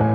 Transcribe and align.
Hallo 0.00 0.06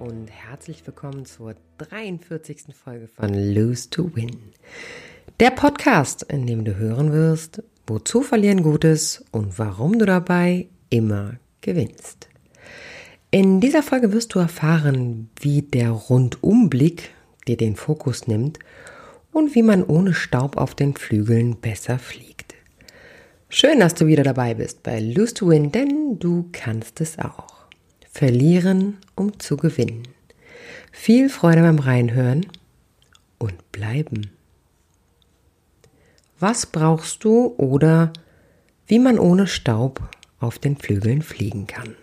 und 0.00 0.26
herzlich 0.26 0.84
willkommen 0.84 1.24
zur 1.24 1.54
43. 1.78 2.74
Folge 2.74 3.06
von 3.06 3.32
Lose 3.54 3.90
to 3.90 4.10
Win. 4.16 4.38
Der 5.38 5.52
Podcast, 5.52 6.24
in 6.24 6.48
dem 6.48 6.64
du 6.64 6.74
hören 6.74 7.12
wirst, 7.12 7.62
wozu 7.86 8.22
verlieren 8.22 8.64
Gutes 8.64 9.24
und 9.30 9.56
warum 9.60 10.00
du 10.00 10.04
dabei 10.04 10.66
immer 10.90 11.36
gewinnst. 11.60 12.31
In 13.34 13.62
dieser 13.62 13.82
Folge 13.82 14.12
wirst 14.12 14.34
du 14.34 14.40
erfahren, 14.40 15.30
wie 15.40 15.62
der 15.62 15.88
Rundumblick 15.88 17.14
dir 17.48 17.56
den 17.56 17.76
Fokus 17.76 18.26
nimmt 18.26 18.58
und 19.32 19.54
wie 19.54 19.62
man 19.62 19.82
ohne 19.82 20.12
Staub 20.12 20.58
auf 20.58 20.74
den 20.74 20.94
Flügeln 20.94 21.56
besser 21.56 21.98
fliegt. 21.98 22.54
Schön, 23.48 23.80
dass 23.80 23.94
du 23.94 24.06
wieder 24.06 24.22
dabei 24.22 24.52
bist 24.52 24.82
bei 24.82 25.00
Lose 25.00 25.32
to 25.32 25.48
Win, 25.48 25.72
denn 25.72 26.18
du 26.18 26.50
kannst 26.52 27.00
es 27.00 27.18
auch. 27.18 27.64
Verlieren, 28.10 28.98
um 29.16 29.38
zu 29.38 29.56
gewinnen. 29.56 30.02
Viel 30.90 31.30
Freude 31.30 31.62
beim 31.62 31.78
Reinhören 31.78 32.44
und 33.38 33.72
bleiben. 33.72 34.30
Was 36.38 36.66
brauchst 36.66 37.24
du 37.24 37.54
oder 37.56 38.12
wie 38.86 38.98
man 38.98 39.18
ohne 39.18 39.46
Staub 39.46 40.02
auf 40.38 40.58
den 40.58 40.76
Flügeln 40.76 41.22
fliegen 41.22 41.66
kann? 41.66 41.96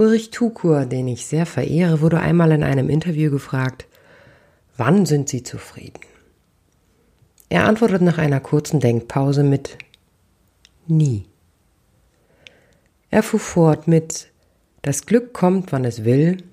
Ulrich 0.00 0.30
Tukur, 0.30 0.86
den 0.86 1.08
ich 1.08 1.26
sehr 1.26 1.44
verehre, 1.44 2.00
wurde 2.00 2.20
einmal 2.20 2.52
in 2.52 2.62
einem 2.62 2.88
Interview 2.88 3.30
gefragt, 3.30 3.86
wann 4.78 5.04
sind 5.04 5.28
Sie 5.28 5.42
zufrieden? 5.42 6.00
Er 7.50 7.66
antwortet 7.66 8.00
nach 8.00 8.16
einer 8.16 8.40
kurzen 8.40 8.80
Denkpause 8.80 9.42
mit 9.42 9.76
nie. 10.86 11.26
Er 13.10 13.22
fuhr 13.22 13.40
fort 13.40 13.88
mit 13.88 14.28
Das 14.80 15.04
Glück 15.04 15.34
kommt, 15.34 15.70
wann 15.70 15.84
es 15.84 16.02
will 16.02 16.44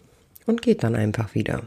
und 0.46 0.62
geht 0.62 0.84
dann 0.84 0.98
einfach 0.98 1.34
wieder. 1.34 1.62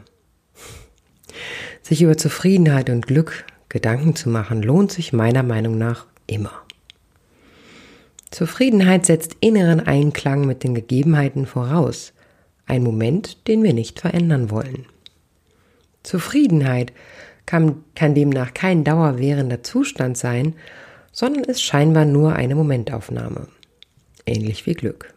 Sich 1.81 2.03
über 2.03 2.15
Zufriedenheit 2.15 2.91
und 2.91 3.07
Glück 3.07 3.43
Gedanken 3.69 4.15
zu 4.15 4.29
machen, 4.29 4.61
lohnt 4.61 4.91
sich 4.91 5.13
meiner 5.13 5.41
Meinung 5.41 5.79
nach 5.79 6.05
immer. 6.27 6.61
Zufriedenheit 8.31 9.05
setzt 9.05 9.35
inneren 9.41 9.81
Einklang 9.81 10.45
mit 10.47 10.63
den 10.63 10.73
Gegebenheiten 10.73 11.45
voraus, 11.45 12.13
ein 12.65 12.83
Moment, 12.83 13.47
den 13.47 13.61
wir 13.63 13.73
nicht 13.73 13.99
verändern 13.99 14.49
wollen. 14.49 14.85
Zufriedenheit 16.03 16.93
kann, 17.45 17.83
kann 17.95 18.15
demnach 18.15 18.53
kein 18.53 18.83
dauerwährender 18.83 19.61
Zustand 19.63 20.17
sein, 20.17 20.55
sondern 21.11 21.43
ist 21.43 21.61
scheinbar 21.61 22.05
nur 22.05 22.33
eine 22.33 22.55
Momentaufnahme. 22.55 23.47
Ähnlich 24.25 24.65
wie 24.65 24.73
Glück. 24.73 25.13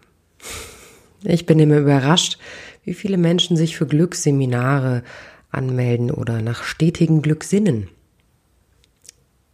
Ich 1.22 1.46
bin 1.46 1.58
immer 1.60 1.78
überrascht, 1.78 2.38
wie 2.84 2.94
viele 2.94 3.16
Menschen 3.16 3.56
sich 3.56 3.76
für 3.76 3.86
Glücksseminare 3.86 5.04
anmelden 5.50 6.10
oder 6.10 6.42
nach 6.42 6.64
stetigem 6.64 7.22
Glück 7.22 7.44
sinnen. 7.44 7.88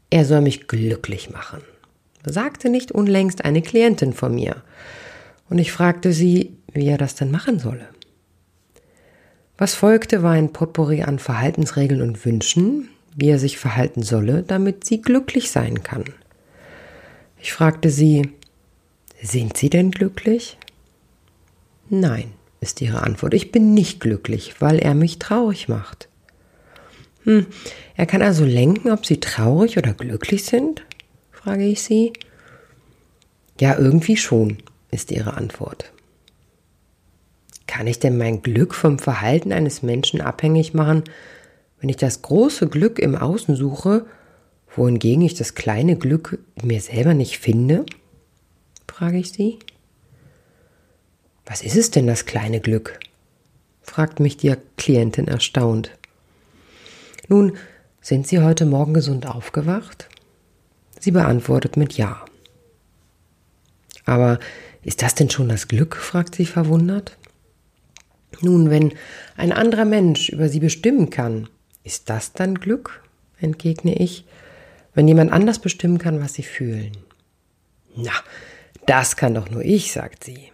Er 0.08 0.24
soll 0.24 0.40
mich 0.40 0.66
glücklich 0.66 1.30
machen, 1.30 1.60
sagte 2.24 2.68
nicht 2.68 2.92
unlängst 2.92 3.44
eine 3.44 3.62
Klientin 3.62 4.12
von 4.12 4.34
mir. 4.34 4.62
Und 5.48 5.58
ich 5.58 5.72
fragte 5.72 6.12
sie, 6.12 6.56
wie 6.72 6.86
er 6.86 6.98
das 6.98 7.14
denn 7.14 7.30
machen 7.30 7.58
solle. 7.58 7.88
Was 9.58 9.74
folgte, 9.74 10.22
war 10.22 10.32
ein 10.32 10.52
Potpourri 10.52 11.02
an 11.02 11.18
Verhaltensregeln 11.18 12.02
und 12.02 12.24
Wünschen, 12.24 12.88
wie 13.14 13.28
er 13.28 13.38
sich 13.38 13.58
verhalten 13.58 14.02
solle, 14.02 14.42
damit 14.42 14.84
sie 14.84 15.02
glücklich 15.02 15.50
sein 15.50 15.82
kann. 15.82 16.04
Ich 17.42 17.52
fragte 17.52 17.90
sie, 17.90 18.30
sind 19.22 19.56
Sie 19.56 19.68
denn 19.68 19.90
glücklich? 19.90 20.56
Nein, 21.90 22.32
ist 22.60 22.80
ihre 22.80 23.02
Antwort. 23.02 23.34
Ich 23.34 23.52
bin 23.52 23.74
nicht 23.74 24.00
glücklich, 24.00 24.54
weil 24.60 24.78
er 24.78 24.94
mich 24.94 25.18
traurig 25.18 25.68
macht. 25.68 26.08
Hm, 27.24 27.46
er 27.96 28.06
kann 28.06 28.22
also 28.22 28.46
lenken, 28.46 28.90
ob 28.90 29.04
Sie 29.04 29.20
traurig 29.20 29.76
oder 29.76 29.92
glücklich 29.92 30.44
sind? 30.44 30.84
Frage 31.42 31.64
ich 31.64 31.82
sie. 31.82 32.12
Ja, 33.58 33.78
irgendwie 33.78 34.16
schon, 34.16 34.58
ist 34.90 35.10
ihre 35.10 35.34
Antwort. 35.34 35.92
Kann 37.66 37.86
ich 37.86 37.98
denn 37.98 38.18
mein 38.18 38.42
Glück 38.42 38.74
vom 38.74 38.98
Verhalten 38.98 39.52
eines 39.52 39.82
Menschen 39.82 40.20
abhängig 40.20 40.74
machen, 40.74 41.04
wenn 41.80 41.88
ich 41.88 41.96
das 41.96 42.20
große 42.20 42.68
Glück 42.68 42.98
im 42.98 43.14
Außen 43.14 43.56
suche, 43.56 44.06
wohingegen 44.74 45.22
ich 45.22 45.34
das 45.34 45.54
kleine 45.54 45.96
Glück 45.96 46.38
in 46.60 46.68
mir 46.68 46.80
selber 46.80 47.14
nicht 47.14 47.38
finde? 47.38 47.86
frage 48.86 49.18
ich 49.18 49.32
sie. 49.32 49.58
Was 51.46 51.62
ist 51.62 51.76
es 51.76 51.90
denn, 51.90 52.06
das 52.06 52.26
kleine 52.26 52.60
Glück? 52.60 53.00
fragt 53.82 54.20
mich 54.20 54.36
die 54.36 54.54
Klientin 54.76 55.26
erstaunt. 55.26 55.90
Nun, 57.28 57.56
sind 58.02 58.26
Sie 58.26 58.40
heute 58.40 58.66
Morgen 58.66 58.94
gesund 58.94 59.26
aufgewacht? 59.26 60.08
Sie 61.00 61.10
beantwortet 61.10 61.76
mit 61.76 61.94
Ja. 61.94 62.24
Aber 64.04 64.38
ist 64.82 65.02
das 65.02 65.14
denn 65.16 65.30
schon 65.30 65.48
das 65.48 65.66
Glück? 65.66 65.96
fragt 65.96 66.36
sie 66.36 66.46
verwundert. 66.46 67.16
Nun, 68.40 68.70
wenn 68.70 68.92
ein 69.36 69.52
anderer 69.52 69.84
Mensch 69.84 70.28
über 70.28 70.48
Sie 70.48 70.60
bestimmen 70.60 71.10
kann, 71.10 71.48
ist 71.82 72.08
das 72.08 72.32
dann 72.32 72.54
Glück? 72.54 73.02
entgegne 73.38 73.94
ich. 73.96 74.24
Wenn 74.94 75.08
jemand 75.08 75.32
anders 75.32 75.58
bestimmen 75.58 75.98
kann, 75.98 76.20
was 76.20 76.34
Sie 76.34 76.42
fühlen. 76.42 76.92
Na, 77.96 78.12
das 78.86 79.16
kann 79.16 79.34
doch 79.34 79.50
nur 79.50 79.62
ich, 79.62 79.92
sagt 79.92 80.24
sie. 80.24 80.50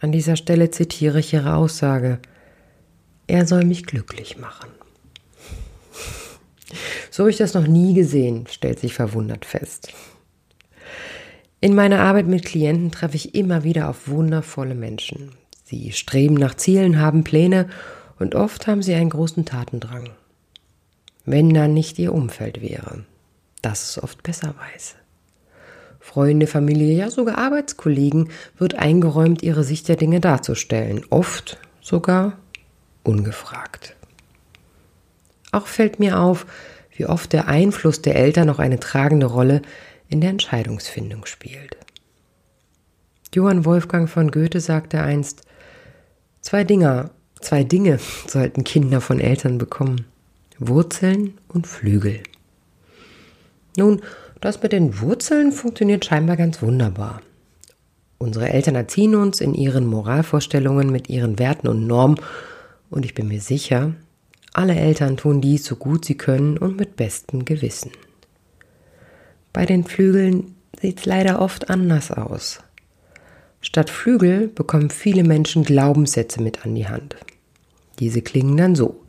An 0.00 0.12
dieser 0.12 0.36
Stelle 0.36 0.70
zitiere 0.70 1.20
ich 1.20 1.32
ihre 1.32 1.54
Aussage. 1.54 2.18
Er 3.26 3.46
soll 3.46 3.64
mich 3.64 3.86
glücklich 3.86 4.38
machen. 4.38 4.70
So 7.10 7.22
habe 7.22 7.30
ich 7.30 7.36
das 7.36 7.54
noch 7.54 7.66
nie 7.66 7.94
gesehen, 7.94 8.46
stellt 8.50 8.80
sich 8.80 8.94
verwundert 8.94 9.44
fest. 9.44 9.92
In 11.60 11.74
meiner 11.74 12.00
Arbeit 12.00 12.26
mit 12.26 12.44
Klienten 12.44 12.90
treffe 12.90 13.16
ich 13.16 13.34
immer 13.34 13.64
wieder 13.64 13.88
auf 13.88 14.08
wundervolle 14.08 14.74
Menschen. 14.74 15.32
Sie 15.64 15.92
streben 15.92 16.34
nach 16.34 16.54
Zielen, 16.54 17.00
haben 17.00 17.24
Pläne 17.24 17.68
und 18.18 18.34
oft 18.34 18.66
haben 18.66 18.82
sie 18.82 18.94
einen 18.94 19.10
großen 19.10 19.44
Tatendrang. 19.44 20.10
Wenn 21.24 21.52
dann 21.52 21.74
nicht 21.74 21.98
ihr 21.98 22.12
Umfeld 22.12 22.62
wäre, 22.62 23.04
das 23.62 23.90
es 23.90 24.02
oft 24.02 24.22
besser 24.22 24.54
weiß. 24.58 24.96
Freunde, 25.98 26.46
Familie, 26.46 26.96
ja 26.96 27.10
sogar 27.10 27.36
Arbeitskollegen 27.38 28.30
wird 28.58 28.76
eingeräumt, 28.76 29.42
ihre 29.42 29.64
Sicht 29.64 29.88
der 29.88 29.96
Dinge 29.96 30.20
darzustellen, 30.20 31.04
oft 31.10 31.58
sogar 31.80 32.38
ungefragt. 33.02 33.96
Auch 35.56 35.68
fällt 35.68 35.98
mir 35.98 36.20
auf, 36.20 36.44
wie 36.94 37.06
oft 37.06 37.32
der 37.32 37.48
Einfluss 37.48 38.02
der 38.02 38.14
Eltern 38.14 38.46
noch 38.46 38.58
eine 38.58 38.78
tragende 38.78 39.24
Rolle 39.24 39.62
in 40.10 40.20
der 40.20 40.28
Entscheidungsfindung 40.28 41.24
spielt. 41.24 41.78
Johann 43.34 43.64
Wolfgang 43.64 44.06
von 44.06 44.30
Goethe 44.30 44.60
sagte 44.60 45.00
einst, 45.00 45.46
zwei 46.42 46.62
Dinge, 46.62 47.08
zwei 47.40 47.64
Dinge 47.64 47.98
sollten 48.26 48.64
Kinder 48.64 49.00
von 49.00 49.18
Eltern 49.18 49.56
bekommen. 49.56 50.04
Wurzeln 50.58 51.38
und 51.48 51.66
Flügel. 51.66 52.20
Nun, 53.78 54.02
das 54.42 54.62
mit 54.62 54.72
den 54.72 55.00
Wurzeln 55.00 55.52
funktioniert 55.52 56.04
scheinbar 56.04 56.36
ganz 56.36 56.60
wunderbar. 56.60 57.22
Unsere 58.18 58.50
Eltern 58.50 58.74
erziehen 58.74 59.14
uns 59.14 59.40
in 59.40 59.54
ihren 59.54 59.86
Moralvorstellungen 59.86 60.92
mit 60.92 61.08
ihren 61.08 61.38
Werten 61.38 61.66
und 61.66 61.86
Normen 61.86 62.20
und 62.90 63.06
ich 63.06 63.14
bin 63.14 63.28
mir 63.28 63.40
sicher, 63.40 63.94
alle 64.56 64.74
Eltern 64.74 65.16
tun 65.16 65.40
dies 65.40 65.64
so 65.64 65.76
gut 65.76 66.04
sie 66.04 66.16
können 66.16 66.58
und 66.58 66.76
mit 66.76 66.96
bestem 66.96 67.44
Gewissen. 67.44 67.92
Bei 69.52 69.66
den 69.66 69.84
Flügeln 69.84 70.54
sieht 70.80 71.00
es 71.00 71.06
leider 71.06 71.40
oft 71.40 71.70
anders 71.70 72.10
aus. 72.10 72.60
Statt 73.60 73.90
Flügel 73.90 74.48
bekommen 74.48 74.90
viele 74.90 75.24
Menschen 75.24 75.64
Glaubenssätze 75.64 76.40
mit 76.42 76.64
an 76.64 76.74
die 76.74 76.88
Hand. 76.88 77.16
Diese 77.98 78.22
klingen 78.22 78.56
dann 78.56 78.74
so. 78.74 79.02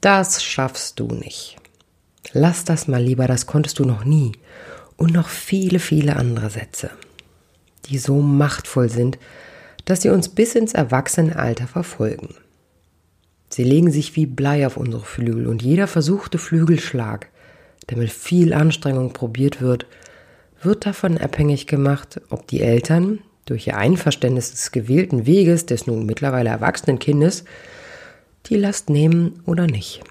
Das 0.00 0.42
schaffst 0.42 1.00
du 1.00 1.06
nicht. 1.08 1.56
Lass 2.32 2.64
das 2.64 2.88
mal 2.88 3.02
lieber, 3.02 3.26
das 3.26 3.46
konntest 3.46 3.78
du 3.78 3.84
noch 3.84 4.04
nie. 4.04 4.32
Und 4.96 5.12
noch 5.12 5.28
viele, 5.28 5.78
viele 5.78 6.16
andere 6.16 6.50
Sätze, 6.50 6.90
die 7.86 7.98
so 7.98 8.20
machtvoll 8.20 8.88
sind, 8.88 9.18
dass 9.84 10.02
sie 10.02 10.10
uns 10.10 10.28
bis 10.28 10.54
ins 10.54 10.74
Erwachsenenalter 10.74 11.66
verfolgen. 11.66 12.34
Sie 13.48 13.64
legen 13.64 13.90
sich 13.90 14.16
wie 14.16 14.26
Blei 14.26 14.66
auf 14.66 14.76
unsere 14.76 15.04
Flügel 15.04 15.46
und 15.46 15.62
jeder 15.62 15.86
versuchte 15.86 16.38
Flügelschlag, 16.38 17.28
der 17.88 17.98
mit 17.98 18.10
viel 18.10 18.52
Anstrengung 18.52 19.12
probiert 19.12 19.60
wird, 19.60 19.86
wird 20.62 20.86
davon 20.86 21.18
abhängig 21.18 21.66
gemacht, 21.66 22.20
ob 22.30 22.46
die 22.46 22.60
Eltern, 22.60 23.20
durch 23.46 23.66
ihr 23.66 23.78
Einverständnis 23.78 24.50
des 24.50 24.72
gewählten 24.72 25.24
Weges 25.24 25.64
des 25.64 25.86
nun 25.86 26.04
mittlerweile 26.04 26.50
erwachsenen 26.50 26.98
Kindes 26.98 27.44
die 28.46 28.56
Last 28.56 28.90
nehmen 28.90 29.40
oder 29.46 29.66
nicht. 29.66 30.02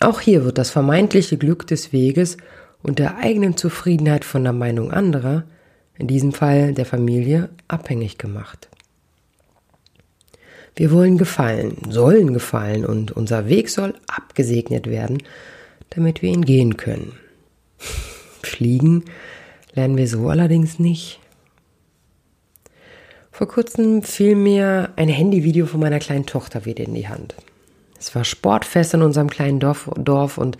Auch 0.00 0.20
hier 0.20 0.44
wird 0.44 0.58
das 0.58 0.70
vermeintliche 0.70 1.36
Glück 1.36 1.66
des 1.66 1.92
Weges 1.92 2.36
und 2.82 2.98
der 2.98 3.18
eigenen 3.18 3.56
Zufriedenheit 3.56 4.24
von 4.24 4.44
der 4.44 4.52
Meinung 4.52 4.90
anderer, 4.90 5.44
in 5.96 6.06
diesem 6.06 6.32
Fall 6.32 6.74
der 6.74 6.86
Familie, 6.86 7.48
abhängig 7.66 8.18
gemacht. 8.18 8.67
Wir 10.78 10.92
wollen 10.92 11.18
gefallen, 11.18 11.76
sollen 11.90 12.32
gefallen 12.32 12.86
und 12.86 13.10
unser 13.10 13.48
Weg 13.48 13.68
soll 13.68 13.94
abgesegnet 14.06 14.86
werden, 14.86 15.20
damit 15.90 16.22
wir 16.22 16.30
ihn 16.30 16.44
gehen 16.44 16.76
können. 16.76 17.14
Fliegen 18.44 19.04
lernen 19.74 19.96
wir 19.96 20.06
so 20.06 20.28
allerdings 20.28 20.78
nicht. 20.78 21.18
Vor 23.32 23.48
kurzem 23.48 24.04
fiel 24.04 24.36
mir 24.36 24.90
ein 24.94 25.08
Handyvideo 25.08 25.66
von 25.66 25.80
meiner 25.80 25.98
kleinen 25.98 26.26
Tochter 26.26 26.64
wieder 26.64 26.84
in 26.84 26.94
die 26.94 27.08
Hand. 27.08 27.34
Es 27.98 28.14
war 28.14 28.22
Sportfest 28.22 28.94
in 28.94 29.02
unserem 29.02 29.30
kleinen 29.30 29.58
Dorf, 29.58 29.90
Dorf 29.96 30.38
und 30.38 30.58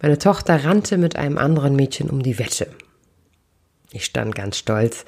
meine 0.00 0.16
Tochter 0.16 0.64
rannte 0.64 0.96
mit 0.96 1.16
einem 1.16 1.36
anderen 1.36 1.76
Mädchen 1.76 2.08
um 2.08 2.22
die 2.22 2.38
Wette. 2.38 2.68
Ich 3.92 4.04
stand 4.04 4.34
ganz 4.34 4.58
stolz 4.58 5.04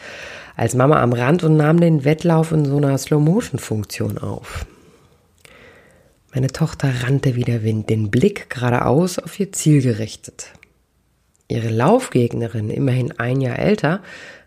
als 0.57 0.75
Mama 0.75 1.03
am 1.03 1.13
Rand 1.13 1.45
und 1.45 1.57
nahm 1.57 1.81
den 1.81 2.05
Wettlauf 2.05 2.53
in 2.53 2.65
so 2.65 2.77
einer 2.77 2.97
Slow-Motion-Funktion 2.97 4.19
auf. 4.19 4.67
Meine 6.33 6.49
Tochter 6.49 6.93
rannte 7.03 7.35
wie 7.35 7.45
der 7.45 7.63
Wind, 7.63 7.91
den 7.91 8.11
Blick 8.11 8.51
geradeaus 8.51 9.19
auf 9.19 9.39
ihr 9.41 9.53
Ziel 9.53 9.83
gerichtet. 9.83 10.53
Ihre 11.49 11.71
Laufgegnerin, 11.71 12.71
immerhin 12.71 13.19
ein 13.19 13.41
Jahr 13.41 13.59
älter, 13.59 14.03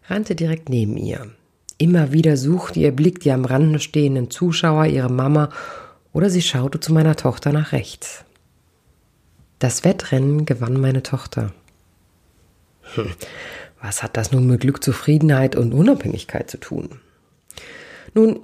rannte 0.08 0.36
direkt 0.36 0.70
neben 0.70 0.96
ihr. 0.96 1.28
Immer 1.78 2.14
wieder 2.14 2.38
suchte 2.38 2.80
ihr 2.80 2.92
Blick 2.92 3.20
die 3.20 3.32
am 3.32 3.44
Rande 3.44 3.80
stehenden 3.80 4.32
Zuschauer, 4.32 4.86
ihre 4.86 5.10
Mama 5.10 5.50
oder 6.14 6.30
sie 6.30 6.42
schaute 6.42 6.80
zu 6.80 6.94
meiner 6.94 7.16
Tochter 7.16 7.52
nach 7.52 7.72
rechts. 7.74 8.24
Das 9.60 9.84
Wettrennen 9.84 10.46
gewann 10.46 10.80
meine 10.80 11.04
Tochter. 11.04 11.52
Hm, 12.96 13.12
was 13.84 14.02
hat 14.02 14.16
das 14.16 14.32
nun 14.32 14.48
mit 14.48 14.62
Glück, 14.62 14.82
Zufriedenheit 14.82 15.58
und 15.58 15.74
Unabhängigkeit 15.74 16.50
zu 16.50 16.58
tun? 16.58 17.02
Nun, 18.14 18.40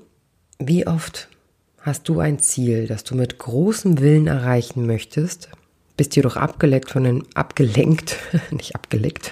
wie 0.59 0.85
oft 0.85 1.29
hast 1.79 2.09
du 2.09 2.19
ein 2.19 2.39
Ziel, 2.39 2.87
das 2.87 3.05
du 3.05 3.15
mit 3.15 3.37
großem 3.39 4.01
Willen 4.01 4.27
erreichen 4.27 4.85
möchtest, 4.85 5.49
bist 5.95 6.15
jedoch 6.17 6.35
abgelenkt 6.35 6.91
von 6.91 7.05
den, 7.05 7.23
abgelenkt, 7.35 8.17
nicht 8.51 8.75
abgelenkt, 8.75 9.31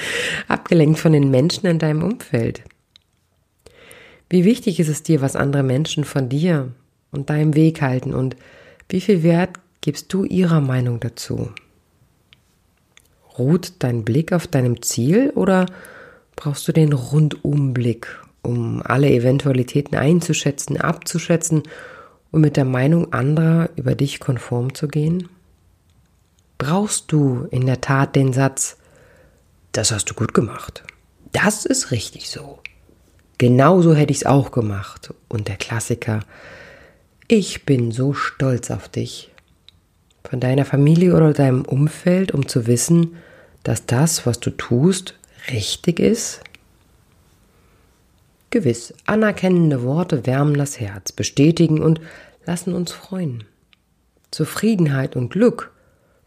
abgelenkt 0.48 0.98
von 1.00 1.14
den 1.14 1.30
Menschen 1.30 1.66
in 1.66 1.78
deinem 1.78 2.02
Umfeld. 2.02 2.62
Wie 4.28 4.44
wichtig 4.44 4.78
ist 4.78 4.88
es 4.88 5.02
dir, 5.02 5.22
was 5.22 5.36
andere 5.36 5.62
Menschen 5.62 6.04
von 6.04 6.28
dir 6.28 6.72
und 7.12 7.30
deinem 7.30 7.54
Weg 7.54 7.80
halten 7.80 8.12
und 8.12 8.36
wie 8.90 9.00
viel 9.00 9.22
Wert 9.22 9.58
gibst 9.80 10.12
du 10.12 10.24
ihrer 10.24 10.60
Meinung 10.60 11.00
dazu? 11.00 11.50
Ruht 13.38 13.74
dein 13.80 14.04
Blick 14.04 14.32
auf 14.32 14.46
deinem 14.46 14.82
Ziel 14.82 15.30
oder 15.34 15.66
brauchst 16.36 16.66
du 16.68 16.72
den 16.72 16.92
Rundumblick, 16.92 18.08
um 18.42 18.82
alle 18.84 19.10
Eventualitäten 19.10 19.96
einzuschätzen, 19.96 20.80
abzuschätzen 20.80 21.62
und 22.30 22.40
mit 22.40 22.56
der 22.56 22.64
Meinung 22.64 23.12
anderer 23.12 23.70
über 23.76 23.94
dich 23.94 24.20
konform 24.20 24.74
zu 24.74 24.88
gehen? 24.88 25.28
Brauchst 26.58 27.12
du 27.12 27.46
in 27.50 27.66
der 27.66 27.80
Tat 27.80 28.16
den 28.16 28.32
Satz, 28.32 28.76
das 29.72 29.92
hast 29.92 30.08
du 30.08 30.14
gut 30.14 30.32
gemacht. 30.32 30.84
Das 31.32 31.66
ist 31.66 31.90
richtig 31.90 32.30
so. 32.30 32.60
Genauso 33.36 33.94
hätte 33.94 34.10
ich 34.10 34.18
es 34.20 34.26
auch 34.26 34.50
gemacht. 34.50 35.12
Und 35.28 35.48
der 35.48 35.56
Klassiker, 35.56 36.20
ich 37.28 37.66
bin 37.66 37.92
so 37.92 38.14
stolz 38.14 38.70
auf 38.70 38.88
dich. 38.88 39.30
Von 40.28 40.40
deiner 40.40 40.64
Familie 40.64 41.14
oder 41.14 41.32
deinem 41.32 41.62
Umfeld, 41.62 42.32
um 42.32 42.48
zu 42.48 42.66
wissen, 42.66 43.16
dass 43.62 43.86
das, 43.86 44.26
was 44.26 44.40
du 44.40 44.50
tust, 44.50 45.14
richtig 45.52 46.00
ist? 46.00 46.40
Gewiss, 48.50 48.92
anerkennende 49.06 49.82
Worte 49.82 50.26
wärmen 50.26 50.54
das 50.54 50.80
Herz, 50.80 51.12
bestätigen 51.12 51.80
und 51.80 52.00
lassen 52.44 52.74
uns 52.74 52.90
freuen. 52.90 53.44
Zufriedenheit 54.30 55.14
und 55.14 55.30
Glück 55.30 55.72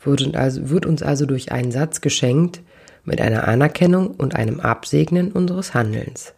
wird 0.01 0.21
uns 0.21 0.35
also, 0.35 1.05
also 1.05 1.25
durch 1.25 1.51
einen 1.51 1.71
Satz 1.71 1.99
geschenkt 1.99 2.61
mit 3.03 3.19
einer 3.19 3.47
Anerkennung 3.47 4.11
und 4.11 4.35
einem 4.35 4.61
Absegnen 4.61 5.31
unseres 5.31 5.73
Handelns. 5.73 6.33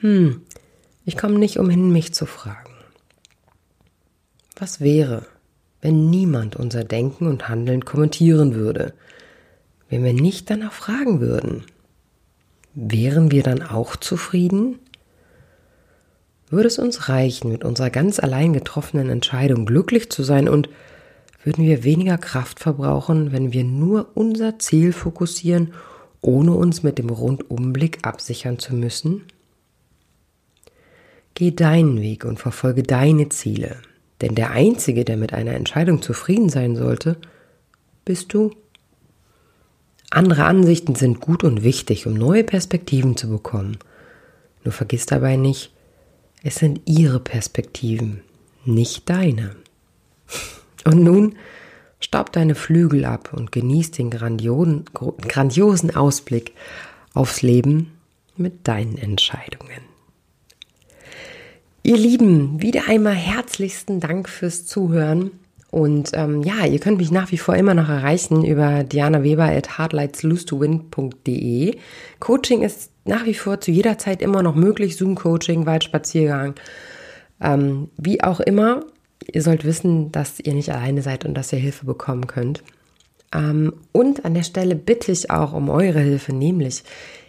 Hm, 0.00 0.42
ich 1.04 1.16
komme 1.16 1.38
nicht 1.38 1.58
umhin, 1.58 1.90
mich 1.90 2.14
zu 2.14 2.26
fragen. 2.26 2.74
Was 4.56 4.80
wäre, 4.80 5.26
wenn 5.80 6.10
niemand 6.10 6.56
unser 6.56 6.84
Denken 6.84 7.26
und 7.26 7.48
Handeln 7.48 7.84
kommentieren 7.84 8.54
würde, 8.54 8.94
wenn 9.88 10.04
wir 10.04 10.12
nicht 10.12 10.50
danach 10.50 10.72
fragen 10.72 11.20
würden? 11.20 11.64
Wären 12.74 13.30
wir 13.30 13.42
dann 13.42 13.62
auch 13.62 13.96
zufrieden? 13.96 14.78
Würde 16.50 16.68
es 16.68 16.78
uns 16.78 17.08
reichen, 17.08 17.50
mit 17.50 17.64
unserer 17.64 17.90
ganz 17.90 18.18
allein 18.18 18.52
getroffenen 18.52 19.10
Entscheidung 19.10 19.66
glücklich 19.66 20.10
zu 20.10 20.22
sein 20.22 20.48
und 20.48 20.68
würden 21.44 21.64
wir 21.64 21.84
weniger 21.84 22.18
Kraft 22.18 22.60
verbrauchen, 22.60 23.32
wenn 23.32 23.52
wir 23.52 23.64
nur 23.64 24.10
unser 24.14 24.58
Ziel 24.58 24.92
fokussieren, 24.92 25.72
ohne 26.20 26.52
uns 26.52 26.82
mit 26.82 26.98
dem 26.98 27.10
Rundumblick 27.10 27.98
absichern 28.02 28.58
zu 28.58 28.74
müssen? 28.74 29.22
Geh 31.34 31.52
deinen 31.52 32.00
Weg 32.00 32.24
und 32.24 32.38
verfolge 32.38 32.82
deine 32.82 33.28
Ziele. 33.28 33.76
Denn 34.20 34.34
der 34.34 34.50
Einzige, 34.50 35.04
der 35.04 35.16
mit 35.16 35.32
einer 35.32 35.54
Entscheidung 35.54 36.02
zufrieden 36.02 36.48
sein 36.48 36.76
sollte, 36.76 37.16
bist 38.04 38.32
du. 38.32 38.50
Andere 40.10 40.44
Ansichten 40.44 40.94
sind 40.94 41.20
gut 41.20 41.44
und 41.44 41.62
wichtig, 41.62 42.06
um 42.06 42.14
neue 42.14 42.42
Perspektiven 42.42 43.16
zu 43.16 43.28
bekommen. 43.28 43.78
Nur 44.64 44.72
vergiss 44.72 45.06
dabei 45.06 45.36
nicht, 45.36 45.72
es 46.42 46.56
sind 46.56 46.80
ihre 46.86 47.20
Perspektiven, 47.20 48.22
nicht 48.64 49.08
deine. 49.10 49.56
Und 50.84 51.02
nun 51.02 51.36
staub 52.00 52.32
deine 52.32 52.54
Flügel 52.54 53.04
ab 53.04 53.32
und 53.34 53.50
genieß 53.50 53.90
den 53.90 54.10
grandiosen, 54.10 54.84
grandiosen 54.94 55.94
Ausblick 55.94 56.54
aufs 57.12 57.42
Leben 57.42 57.92
mit 58.36 58.68
deinen 58.68 58.96
Entscheidungen. 58.96 59.82
Ihr 61.88 61.96
Lieben, 61.96 62.60
wieder 62.60 62.82
einmal 62.86 63.14
herzlichsten 63.14 63.98
Dank 63.98 64.28
fürs 64.28 64.66
Zuhören. 64.66 65.30
Und 65.70 66.10
ähm, 66.12 66.42
ja, 66.42 66.66
ihr 66.66 66.80
könnt 66.80 66.98
mich 66.98 67.10
nach 67.10 67.32
wie 67.32 67.38
vor 67.38 67.56
immer 67.56 67.72
noch 67.72 67.88
erreichen 67.88 68.44
über 68.44 68.84
dianaweber 68.84 69.44
at 69.44 69.78
hardlightslose2win.de. 69.78 71.78
Coaching 72.20 72.60
ist 72.60 72.90
nach 73.06 73.24
wie 73.24 73.32
vor 73.32 73.62
zu 73.62 73.70
jeder 73.70 73.96
Zeit 73.96 74.20
immer 74.20 74.42
noch 74.42 74.54
möglich. 74.54 74.98
Zoom-Coaching, 74.98 75.64
Waldspaziergang, 75.64 76.56
ähm, 77.40 77.88
wie 77.96 78.22
auch 78.22 78.40
immer. 78.40 78.84
Ihr 79.32 79.40
sollt 79.40 79.64
wissen, 79.64 80.12
dass 80.12 80.40
ihr 80.40 80.52
nicht 80.52 80.70
alleine 80.70 81.00
seid 81.00 81.24
und 81.24 81.32
dass 81.32 81.54
ihr 81.54 81.58
Hilfe 81.58 81.86
bekommen 81.86 82.26
könnt. 82.26 82.62
Ähm, 83.34 83.72
und 83.92 84.26
an 84.26 84.34
der 84.34 84.42
Stelle 84.42 84.74
bitte 84.74 85.10
ich 85.10 85.30
auch 85.30 85.54
um 85.54 85.70
eure 85.70 86.00
Hilfe, 86.00 86.34
nämlich 86.34 86.84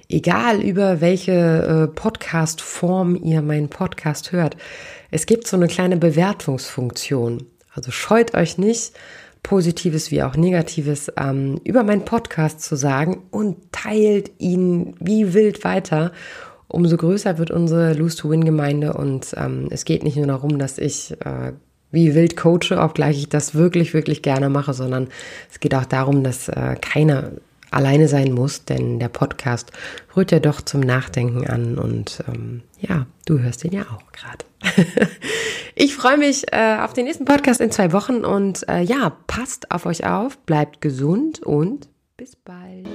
egal 0.09 0.61
über 0.61 1.01
welche 1.01 1.31
äh, 1.31 1.87
Podcast-Form 1.87 3.15
ihr 3.15 3.41
meinen 3.41 3.69
Podcast 3.69 4.31
hört, 4.31 4.57
es 5.11 5.25
gibt 5.25 5.47
so 5.47 5.55
eine 5.55 5.67
kleine 5.67 5.97
Bewertungsfunktion. 5.97 7.45
Also 7.73 7.91
scheut 7.91 8.33
euch 8.33 8.57
nicht, 8.57 8.93
Positives 9.43 10.11
wie 10.11 10.21
auch 10.23 10.35
Negatives 10.35 11.11
ähm, 11.15 11.61
über 11.63 11.83
meinen 11.83 12.03
Podcast 12.03 12.61
zu 12.61 12.75
sagen 12.75 13.23
und 13.31 13.71
teilt 13.71 14.31
ihn 14.39 14.95
wie 14.99 15.33
wild 15.33 15.63
weiter. 15.63 16.11
Umso 16.67 16.97
größer 16.97 17.37
wird 17.37 17.51
unsere 17.51 17.93
Lose-to-Win-Gemeinde 17.93 18.93
und 18.93 19.33
ähm, 19.37 19.67
es 19.69 19.85
geht 19.85 20.03
nicht 20.03 20.17
nur 20.17 20.27
darum, 20.27 20.59
dass 20.59 20.77
ich 20.77 21.13
äh, 21.21 21.53
wie 21.91 22.13
wild 22.13 22.35
coache, 22.35 22.77
obgleich 22.77 23.17
ich 23.17 23.29
das 23.29 23.55
wirklich, 23.55 23.93
wirklich 23.93 24.21
gerne 24.21 24.49
mache, 24.49 24.73
sondern 24.73 25.07
es 25.51 25.59
geht 25.59 25.73
auch 25.73 25.85
darum, 25.85 26.23
dass 26.23 26.49
äh, 26.49 26.75
keiner 26.79 27.31
alleine 27.71 28.07
sein 28.07 28.33
muss, 28.33 28.65
denn 28.65 28.99
der 28.99 29.09
Podcast 29.09 29.71
rührt 30.15 30.31
ja 30.31 30.39
doch 30.39 30.61
zum 30.61 30.81
Nachdenken 30.81 31.47
an 31.47 31.77
und 31.77 32.23
ähm, 32.27 32.63
ja, 32.79 33.05
du 33.25 33.39
hörst 33.39 33.63
ihn 33.65 33.73
ja 33.73 33.83
auch 33.83 34.11
gerade. 34.11 34.45
ich 35.75 35.95
freue 35.95 36.17
mich 36.17 36.51
äh, 36.51 36.77
auf 36.81 36.93
den 36.93 37.05
nächsten 37.05 37.25
Podcast 37.25 37.61
in 37.61 37.71
zwei 37.71 37.91
Wochen 37.93 38.25
und 38.25 38.67
äh, 38.67 38.81
ja, 38.81 39.17
passt 39.27 39.71
auf 39.71 39.85
euch 39.85 40.05
auf, 40.05 40.38
bleibt 40.39 40.81
gesund 40.81 41.41
und 41.43 41.89
bis 42.17 42.35
bald. 42.35 42.88